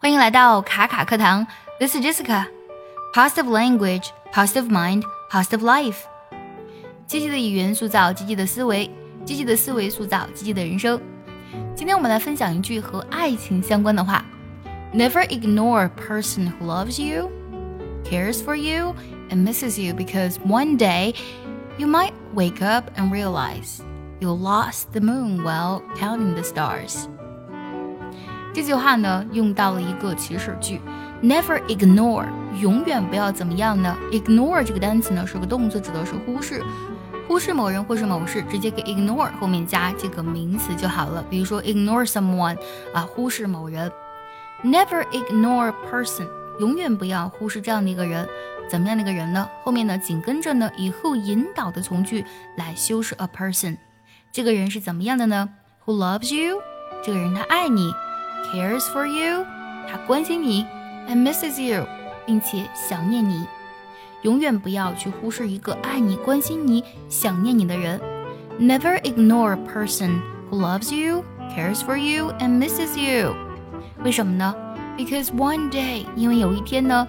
[0.00, 1.46] 欢迎来到卡卡课堂，
[1.80, 5.96] This is Jessica。Positive language, positive mind, positive life。
[7.06, 8.90] 积极的语言塑造积极的思维，
[9.24, 11.00] 积极的思维塑造积极的人生。
[11.74, 14.24] 今天我们来分享一句和爱情相关的话：
[14.92, 17.30] Never ignore a person who loves you,
[18.04, 18.94] cares for you,
[19.30, 21.14] and misses you because one day
[21.78, 23.80] you might wake up and realize
[24.20, 27.08] you lost the moon while counting the stars.
[28.53, 30.81] 这句话呢，用到了一个祈使句
[31.23, 32.25] ，never ignore，
[32.59, 36.61] 永远不要怎么样呢？ignore 这个单词呢是个动词，指的是忽视，
[37.27, 41.23] 忽视某人或是某事，直接给 ignore 后面加这个名词就好了。
[41.29, 42.57] 比如说 ignore someone，
[42.93, 43.89] 啊，忽视某人。
[44.63, 46.27] Never ignore person，
[46.59, 48.27] 永远不要忽视这样的一个人。
[48.69, 49.49] 怎么样的一个人呢？
[49.63, 52.25] 后面呢紧跟着呢以 who 引导的从句
[52.57, 53.77] 来修饰 a person。
[54.31, 55.49] 这个人是怎么样的呢
[55.85, 56.61] ？Who loves you？
[57.03, 57.93] 这个人他爱你。
[58.52, 59.44] cares for you，
[59.90, 60.64] 他关心你，
[61.08, 61.86] and misses you，
[62.24, 63.46] 并且想念你。
[64.22, 68.00] 永远不要去忽视一个爱你、关心你、想念你的人。
[68.58, 71.22] Never ignore a person who loves you,
[71.54, 73.34] cares for you, and misses you。
[74.02, 74.54] 为什么呢？
[74.96, 77.06] Because one day，因为有一天呢，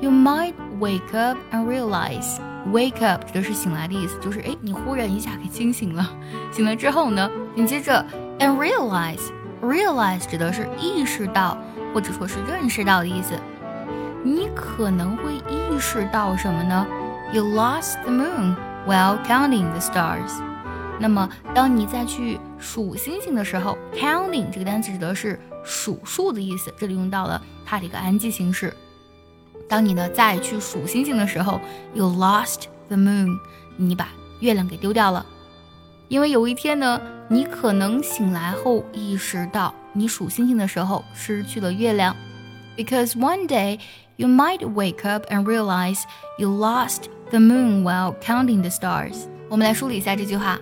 [0.00, 6.10] you might wake up and realize。Wake up 指的是醒来的意思，就是哎，你忽然一下给惊醒了。
[6.52, 8.04] 醒了之后呢，紧接着
[8.40, 9.30] and realize。
[9.63, 11.57] Realize 指的是意识到
[11.93, 13.33] 或者说是认识到的意思。
[14.23, 16.85] 你可能会意识到什么呢
[17.31, 18.55] ？You lost the moon
[18.85, 20.41] while counting the stars。
[20.99, 28.73] 那么，当你再去数星星的时候，counting 这个单词指的是数数的意思，这里用到了它的一个安记形式。
[29.67, 31.59] 当你呢再去数星星的时候
[31.93, 33.39] ，You lost the moon，
[33.77, 35.25] 你把月亮给丢掉了。
[36.07, 42.15] 因为有一天呢，你可能醒来后意识到，你数星星的时候失去了月亮。
[42.77, 43.79] Because one day
[44.15, 46.01] you might wake up and realize
[46.37, 49.25] you lost the moon while counting the stars。
[49.49, 50.59] 我们来梳理一下这句话：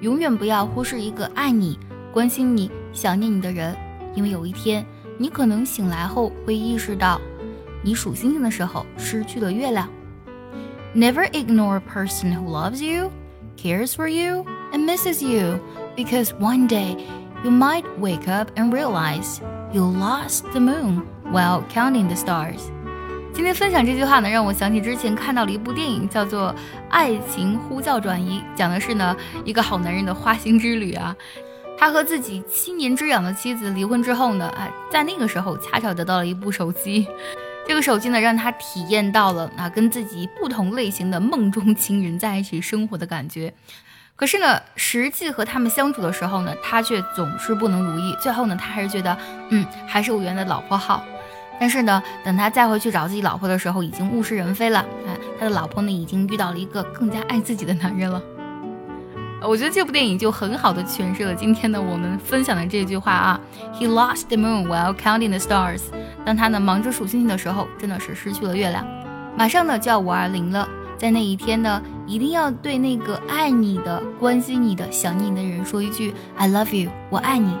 [0.00, 1.78] 永远不要忽视一个爱你、
[2.12, 3.76] 关心你、想念你的人，
[4.14, 4.84] 因为有一天
[5.16, 7.20] 你可能醒来后会意识到，
[7.82, 9.88] 你数星星的时候失去了月亮。
[10.94, 13.10] Never ignore a person who loves you,
[13.56, 15.58] cares for you and misses you
[15.96, 16.96] because one day
[17.44, 19.40] you might wake up and realize
[19.72, 21.02] you lost the moon
[21.32, 22.70] while counting the stars.
[23.32, 26.52] 今天分享这句话呢，让我想起之前看到了一部电影，叫做
[26.90, 31.14] 《爱情呼叫转移》，讲的是呢一个好男人的花心之旅啊。
[31.78, 37.06] 他和自己七年之痒的妻子离婚之后呢，啊，在那个时候恰巧得到了一部手机，
[37.68, 43.54] 这个手机呢让他体验到了啊跟自己不同类型的梦中情人在一起生活的感觉。
[44.18, 48.16] 可是呢，实际和他们相处的时候呢，他却总是不能如意。
[48.20, 49.16] 最后呢，他还是觉得，
[49.50, 51.04] 嗯，还是我原来的老婆好。
[51.60, 54.84] 但是呢，等他再回去找自己老婆的时候，已经物是人非了。
[55.06, 58.20] 哎，他的老婆呢，已经遇到了一个更加爱自己的男人了。
[59.40, 63.40] 我觉得这部电影就很好的诠释了今天呢我们分享的这句话啊
[63.72, 65.82] ：He lost the moon while counting the stars。
[66.24, 68.84] 当他呢忙着数星星的时候，真的是失去了月亮。
[69.36, 70.68] 马上呢就要五二零了。
[70.98, 77.56] 在那一天呢，一定要对那个爱你的、关心你的、想念你的人说一句 "I love you"，我爱你。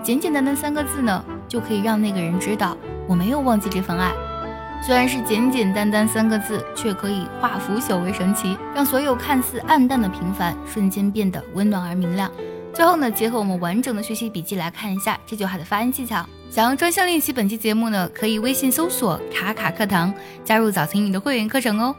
[0.00, 2.76] 简简单单三个字呢，就可以让那个人知道
[3.08, 4.12] 我没有忘记这份爱。
[4.80, 12.30] 虽然是简简单单三个字，却可以化腐朽为神奇，让所有看似暗淡的平凡瞬间变得温暖而明亮。
[12.72, 16.24] 最后呢，结合我们完整的学习笔记来看一下这句话的发音技巧。
[16.48, 21.92] 想要专项练习本期节目呢，可以微信搜索“卡卡课堂”，加入早餐英语的会员课程哦。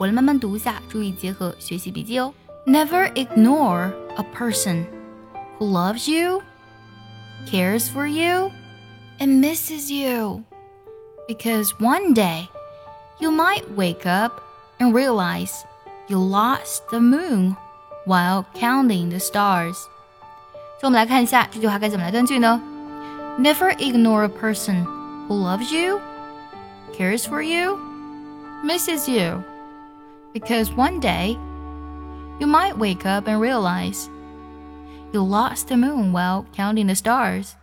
[0.00, 2.32] 我来慢慢读一下，注意结合学习笔记哦。
[2.66, 4.86] Never ignore a person
[5.58, 6.42] who loves you,
[7.50, 8.50] cares for you,
[9.18, 10.42] and misses you,
[11.28, 12.48] because one day
[13.20, 14.42] you might wake up
[14.78, 15.52] and realize
[16.08, 17.56] you lost the moon
[18.04, 19.76] while counting the stars.
[20.78, 22.60] 所以我们来看一下这句话该怎么来断句呢？
[23.38, 24.84] Never ignore a person
[25.28, 26.00] who loves you,
[26.94, 27.78] cares for you,
[28.64, 29.42] misses you
[30.33, 31.37] because one day
[32.39, 34.09] you might wake up and realize
[35.13, 37.55] you lost the moon while counting the stars.